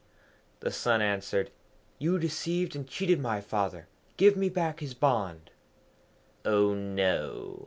The 0.61 0.71
son 0.71 0.99
answered, 0.99 1.51
'You 1.99 2.17
deceived 2.17 2.75
and 2.75 2.87
cheated 2.87 3.19
my 3.21 3.39
father. 3.39 3.87
Give 4.17 4.35
me 4.35 4.49
back 4.49 4.79
his 4.79 4.95
bond.' 4.95 5.51
'Oh 6.43 6.73
no!' 6.73 7.59